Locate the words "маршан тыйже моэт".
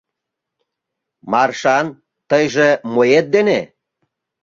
1.31-3.25